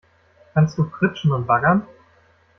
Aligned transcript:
Kannst 0.55 0.79
du 0.79 0.89
pritschen 0.89 1.31
und 1.31 1.45
baggern? 1.45 1.85